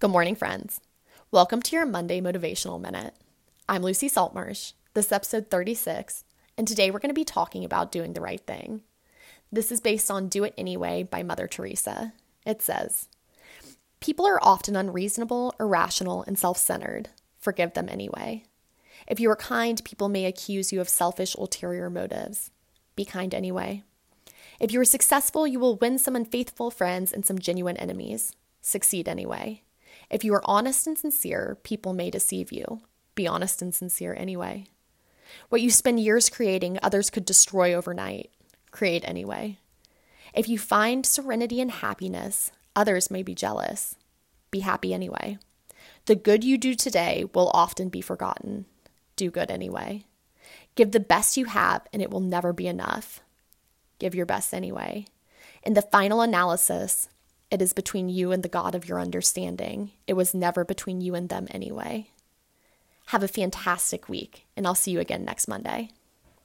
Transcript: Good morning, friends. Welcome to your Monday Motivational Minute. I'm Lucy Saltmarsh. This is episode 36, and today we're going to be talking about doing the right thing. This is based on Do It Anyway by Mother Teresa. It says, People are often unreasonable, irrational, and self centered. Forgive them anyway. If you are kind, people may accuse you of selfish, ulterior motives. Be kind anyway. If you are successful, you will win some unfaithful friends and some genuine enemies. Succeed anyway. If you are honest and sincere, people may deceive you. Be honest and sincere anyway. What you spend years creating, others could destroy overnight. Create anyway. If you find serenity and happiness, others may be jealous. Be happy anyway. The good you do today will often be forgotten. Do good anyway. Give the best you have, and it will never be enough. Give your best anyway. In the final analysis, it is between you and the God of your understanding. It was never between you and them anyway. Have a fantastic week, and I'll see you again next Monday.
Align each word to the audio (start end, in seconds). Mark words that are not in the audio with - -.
Good 0.00 0.12
morning, 0.12 0.36
friends. 0.36 0.80
Welcome 1.32 1.60
to 1.60 1.74
your 1.74 1.84
Monday 1.84 2.20
Motivational 2.20 2.80
Minute. 2.80 3.14
I'm 3.68 3.82
Lucy 3.82 4.06
Saltmarsh. 4.06 4.70
This 4.94 5.06
is 5.06 5.12
episode 5.12 5.50
36, 5.50 6.22
and 6.56 6.68
today 6.68 6.92
we're 6.92 7.00
going 7.00 7.08
to 7.10 7.14
be 7.14 7.24
talking 7.24 7.64
about 7.64 7.90
doing 7.90 8.12
the 8.12 8.20
right 8.20 8.40
thing. 8.40 8.82
This 9.50 9.72
is 9.72 9.80
based 9.80 10.08
on 10.08 10.28
Do 10.28 10.44
It 10.44 10.54
Anyway 10.56 11.02
by 11.02 11.24
Mother 11.24 11.48
Teresa. 11.48 12.12
It 12.46 12.62
says, 12.62 13.08
People 13.98 14.24
are 14.24 14.38
often 14.40 14.76
unreasonable, 14.76 15.52
irrational, 15.58 16.22
and 16.28 16.38
self 16.38 16.58
centered. 16.58 17.08
Forgive 17.40 17.74
them 17.74 17.88
anyway. 17.88 18.44
If 19.08 19.18
you 19.18 19.28
are 19.32 19.36
kind, 19.36 19.84
people 19.84 20.08
may 20.08 20.26
accuse 20.26 20.72
you 20.72 20.80
of 20.80 20.88
selfish, 20.88 21.34
ulterior 21.34 21.90
motives. 21.90 22.52
Be 22.94 23.04
kind 23.04 23.34
anyway. 23.34 23.82
If 24.60 24.70
you 24.70 24.80
are 24.80 24.84
successful, 24.84 25.44
you 25.44 25.58
will 25.58 25.74
win 25.74 25.98
some 25.98 26.14
unfaithful 26.14 26.70
friends 26.70 27.12
and 27.12 27.26
some 27.26 27.40
genuine 27.40 27.76
enemies. 27.78 28.36
Succeed 28.60 29.08
anyway. 29.08 29.62
If 30.10 30.24
you 30.24 30.34
are 30.34 30.42
honest 30.44 30.86
and 30.86 30.98
sincere, 30.98 31.58
people 31.62 31.92
may 31.92 32.10
deceive 32.10 32.52
you. 32.52 32.80
Be 33.14 33.26
honest 33.26 33.60
and 33.62 33.74
sincere 33.74 34.14
anyway. 34.14 34.66
What 35.48 35.60
you 35.60 35.70
spend 35.70 36.00
years 36.00 36.30
creating, 36.30 36.78
others 36.82 37.10
could 37.10 37.24
destroy 37.24 37.74
overnight. 37.74 38.30
Create 38.70 39.04
anyway. 39.06 39.58
If 40.34 40.48
you 40.48 40.58
find 40.58 41.04
serenity 41.04 41.60
and 41.60 41.70
happiness, 41.70 42.50
others 42.76 43.10
may 43.10 43.22
be 43.22 43.34
jealous. 43.34 43.96
Be 44.50 44.60
happy 44.60 44.94
anyway. 44.94 45.38
The 46.06 46.14
good 46.14 46.44
you 46.44 46.56
do 46.56 46.74
today 46.74 47.24
will 47.34 47.50
often 47.52 47.88
be 47.88 48.00
forgotten. 48.00 48.66
Do 49.16 49.30
good 49.30 49.50
anyway. 49.50 50.04
Give 50.74 50.92
the 50.92 51.00
best 51.00 51.36
you 51.36 51.46
have, 51.46 51.86
and 51.92 52.00
it 52.00 52.10
will 52.10 52.20
never 52.20 52.52
be 52.52 52.66
enough. 52.66 53.20
Give 53.98 54.14
your 54.14 54.26
best 54.26 54.54
anyway. 54.54 55.06
In 55.62 55.74
the 55.74 55.82
final 55.82 56.20
analysis, 56.20 57.08
it 57.50 57.62
is 57.62 57.72
between 57.72 58.08
you 58.08 58.32
and 58.32 58.42
the 58.42 58.48
God 58.48 58.74
of 58.74 58.88
your 58.88 59.00
understanding. 59.00 59.92
It 60.06 60.14
was 60.14 60.34
never 60.34 60.64
between 60.64 61.00
you 61.00 61.14
and 61.14 61.28
them 61.28 61.48
anyway. 61.50 62.10
Have 63.06 63.22
a 63.22 63.28
fantastic 63.28 64.08
week, 64.08 64.46
and 64.56 64.66
I'll 64.66 64.74
see 64.74 64.90
you 64.90 65.00
again 65.00 65.24
next 65.24 65.48
Monday. 65.48 65.90